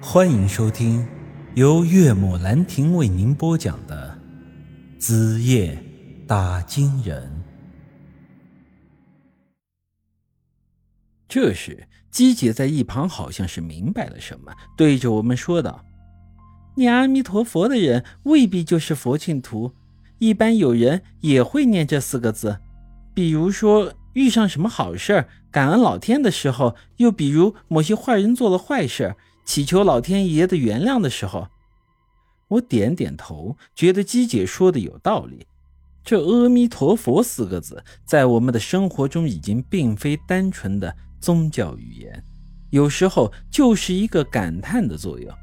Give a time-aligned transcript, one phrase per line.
[0.00, 1.06] 欢迎收听
[1.54, 4.18] 由岳母兰亭为您播讲的
[5.00, 5.82] 《子夜
[6.26, 7.22] 打金人》。
[11.26, 15.82] 这时，姬姐在一旁好像是明白了什么，对着我们说道
[16.76, 19.72] ：“念阿弥陀佛的人未必就是佛净土，
[20.18, 22.58] 一般有人也会念这四个字。
[23.14, 29.16] 比如说遇上什么好事儿感恩老天的时候，又比如某些坏人做了坏事儿
[29.46, 31.48] 祈求老天爷的原谅的时候。”
[32.48, 35.46] 我点点头，觉得姬姐说的有道理。
[36.04, 40.94] 这阿弥陀佛四个字，在我们的生活中已经并非单纯的。
[41.18, 42.22] 宗教语言
[42.70, 45.34] 有时候就是一个感叹的作用。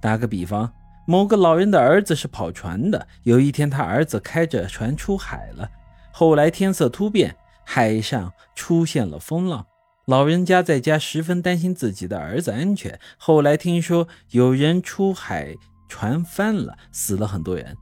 [0.00, 0.72] 打个比方，
[1.06, 5.70] 某个老人的儿子是跑船的，有一天他儿子开着船出海了，
[6.12, 9.64] 后来天色突变，海上出现了风浪，
[10.06, 12.98] 老人家在家十分担心自己的儿子安全。
[13.16, 15.54] 后来听说有人出海，
[15.88, 17.76] 船翻了，死了很多人，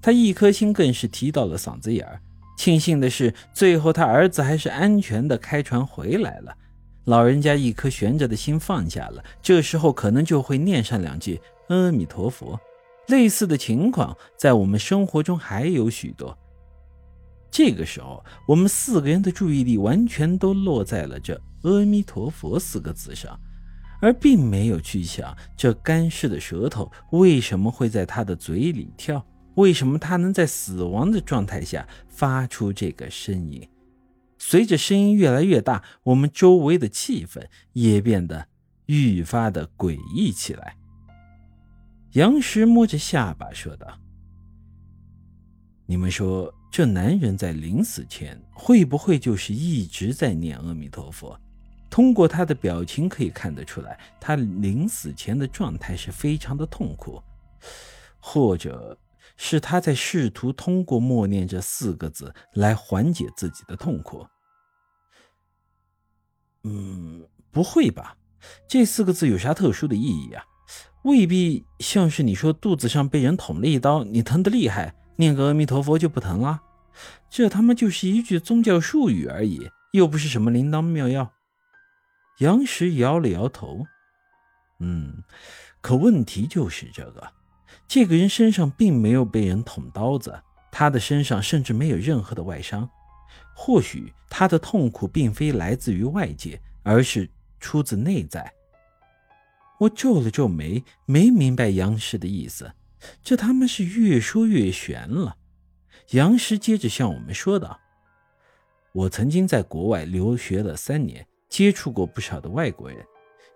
[0.00, 2.20] 他一颗心更是提到了嗓子眼儿。
[2.56, 6.56] 庆幸的是，最后他儿子还是安全的开船回来了。
[7.04, 12.58] 老人家一颗悬着的心放下了，这时候可能就会念上两句阿弥陀佛。
[13.08, 16.36] 类似的情况在我们生活中还有许多。
[17.50, 23.38] 这个时候，我们四个人的注意力完全都落在了这阿弥陀佛四个字上，
[24.00, 29.24] 而并没有去想这干尸的舌头为什么会在他的嘴里跳。
[29.56, 33.68] 为什么他能在死亡的状态下发出这个声音？
[34.38, 38.46] 随着声音越来越大，我们周围的气氛也变得
[38.86, 40.76] 愈发的诡异起来。
[42.12, 43.86] 杨石摸着下巴说道
[45.84, 51.38] ：“你们说，这男人在临死前会不会就是一直在念阿弥陀佛？
[51.90, 57.22] 通过他的表情可以看得出来，他临死前的状态是非常的痛苦，
[58.18, 58.98] 或者……”
[59.42, 64.26] 是他在试图通过默念这四个字来缓解自己的痛苦。
[66.64, 68.18] 嗯，不会吧？
[68.68, 70.44] 这四个字有啥特殊的意义啊？
[71.04, 76.62] 未必像是你说肚子上被人捅了一刀，你疼得厉害，念个阿弥陀佛就不疼了？
[77.28, 81.32] 这他妈就是一句宗教术语而已，又不是什么灵丹妙药。
[82.38, 83.86] 杨石摇了摇头。
[84.78, 85.22] 嗯，
[85.82, 87.32] 可问题就是这个。
[87.86, 90.42] 这个人身上并没有被人捅刀子，
[90.72, 92.88] 他的身上甚至没有任何的外伤。
[93.54, 97.28] 或许他的痛苦并非来自于外界，而是
[97.60, 98.50] 出自内在。
[99.78, 102.72] 我皱了皱眉，没明白杨石的意思。
[103.22, 105.36] 这他妈是越说越悬了。
[106.10, 107.78] 杨石接着向我们说道
[108.92, 113.04] ：“我曾经在国外留学了三年，接触过不少的外国人，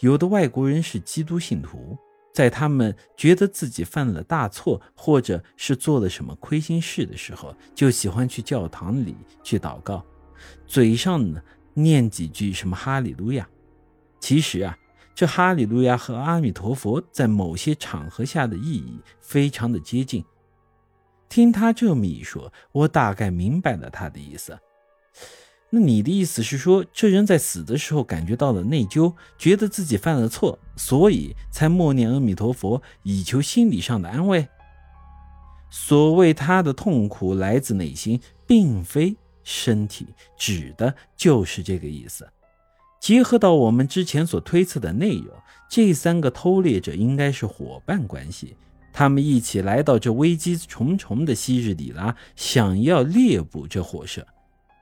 [0.00, 1.96] 有的外国人是基督信徒。”
[2.32, 10.06] 在他们觉得自己犯了大错，或者是做了什么亏心事的时候，就喜欢去教堂里去祷告，
[10.64, 11.42] 嘴上呢
[11.74, 13.48] 念几句什么哈利路亚。
[14.20, 14.78] 其实啊，
[15.20, 20.24] 这哈利路亚和阿弥陀佛在某些场合下的意义非常的接近。
[21.28, 24.58] 听他这么一说，我大概明白了他的意思。
[25.68, 34.48] 那你的意思是说，这人在死的时候感觉到了内疚，觉得自己犯了错，所以才默念阿弥陀佛，以求心理上的安慰。
[35.68, 39.14] 所谓他的痛苦来自内心，并非
[39.44, 42.26] 身体，指的就是这个意思。
[43.00, 45.34] 结合到我们之前所推测的内容，
[45.70, 48.54] 这三个偷猎者应该是伙伴关系，
[48.92, 54.26] 他们一起来到这危机重重的昔日里拉，想要猎捕这火蛇。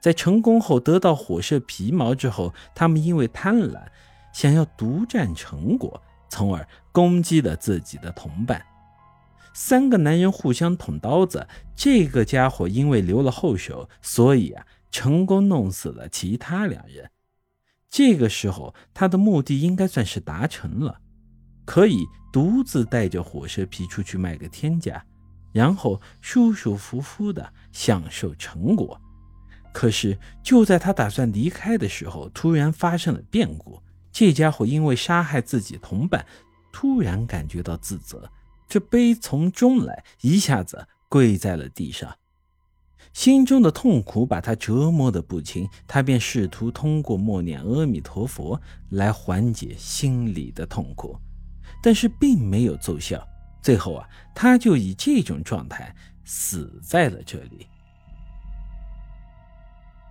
[0.00, 3.80] 在成功后得到火蛇皮毛之后，他们因为贪婪，
[4.32, 8.60] 想要独占成果，从而攻击了自己的同伴。
[9.52, 11.46] 三个男人互相捅刀子，
[11.76, 17.08] 这个家伙因为留了后手，所以啊，成功弄死了其他两人。
[17.90, 21.00] 这个时候，他的目的应该算是达成了，
[21.64, 25.04] 可以独自带着火蛇皮出去卖个天价，
[25.52, 28.98] 然后舒舒服服的享受成果。
[29.72, 33.82] 可是，就在他打算离开的时候，突然发生了变故。
[34.12, 36.24] 这家伙因为杀害自己同伴，
[36.72, 38.30] 突然感觉到自责，
[38.68, 42.16] 这悲从中来，一下子跪在了地上，
[43.12, 45.68] 心中的痛苦把他折磨的不轻。
[45.86, 48.60] 他便试图通过默念阿弥陀佛
[48.90, 51.18] 来缓解心里的痛苦，
[51.82, 53.26] 但是并没有奏效。
[53.62, 57.66] 最后啊，他就以这种状态死在了这里。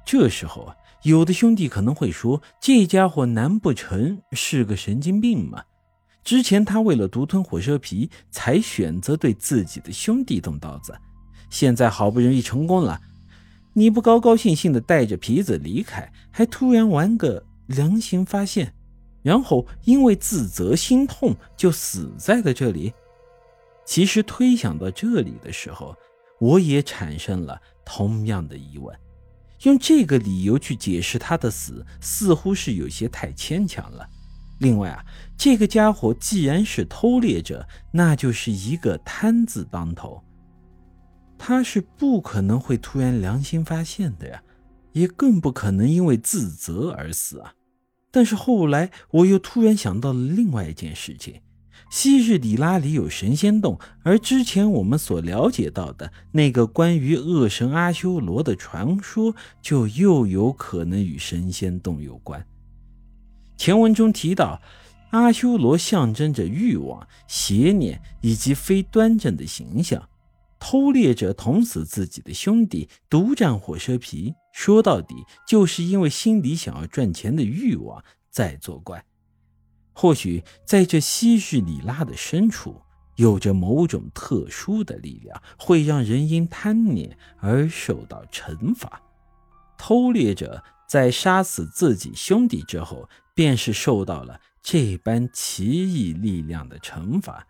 [0.06, 5.63] 这时候啊，有的兄弟可能会说：“这家伙难不成是个神经病吗？”
[6.24, 10.96] 之前他为了独吞火车皮，才选择对自己的兄弟动刀子。
[11.50, 13.01] 现在好不容易成功了，
[13.74, 18.74] 你不高高兴兴的带着皮子离开，还突然玩个良心发现，
[19.22, 22.94] 然后因为自责心痛就死在了这里。
[23.86, 25.96] 其实推想到这里的时候，
[26.40, 28.96] 我也产生了同样的疑问。
[29.63, 34.07] 用这个理由去解释他的死，似乎是有些太牵强了。
[34.60, 35.04] 另外啊，
[35.38, 40.24] 这个家伙既然是偷猎者，那就是一个贪字当头。
[41.39, 44.44] 他是不可能会突然良心发现的呀，
[44.91, 47.56] 也更不可能因为自责而死啊。
[48.12, 51.41] 但是后来我又突然想到了另外一件事情：
[51.89, 62.45] 昔日里拉里有神仙洞，而之前我们所了解到的那个关于恶神阿修罗的传说，就又有可能与神仙洞有关。
[63.56, 64.62] 前文中提到，
[65.12, 70.09] 阿修罗象征着欲望、邪念以及非端正的形象。
[70.60, 75.16] 偷猎者捅死自己的兄弟，独占火车皮，说到底
[75.48, 79.04] 就是因为心里想要赚钱的欲望在作怪。
[79.94, 82.82] 或许在这西日里拉的深处，
[83.16, 89.02] 有着某种特殊的力量，会让人因贪念而受到惩罚。
[89.78, 97.48] 偷猎者在杀死自己兄弟之后，便是受到了这般奇异力量的惩罚。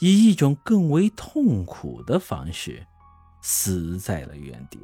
[0.00, 2.86] 以一种更为痛苦的方式
[3.42, 4.80] 死在了原地。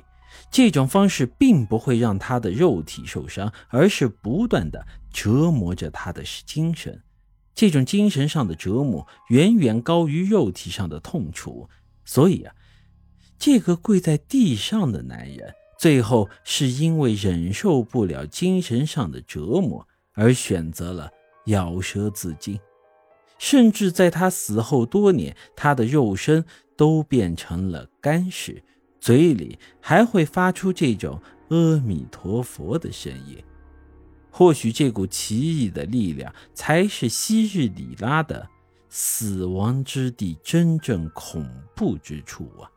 [0.50, 7.02] 这种方式并不会让他的肉体受伤，而是不断的折磨着他的精神。
[7.54, 11.68] 这种精神上的折磨远远高于肉体上的痛楚。
[12.04, 12.54] 所以啊，
[13.38, 21.10] 这个跪在地上的男人，最后是因为忍受不了精神上的折磨，而选择了
[21.46, 22.60] 咬舌自尽。
[23.38, 26.44] 甚至在他死后多年，他的肉身
[26.76, 28.62] 都变成了干尸，
[29.00, 33.42] 嘴里还会发出这种阿弥陀佛的声音。
[34.30, 38.46] 或许这股奇异的力量，才是昔日里拉的
[38.88, 42.68] 死亡之地真正恐怖之处啊！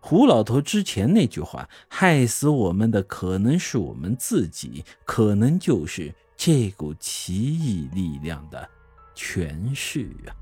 [0.00, 8.68] 胡老头之前那句话：“害死我们的可能是我们自己，可能就是这股奇异力量的。”
[9.16, 10.36] 诠释啊！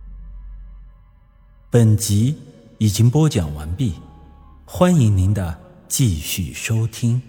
[1.70, 2.36] 本集
[2.78, 3.94] 已经播讲完毕，
[4.66, 7.22] 欢迎您的继续收听。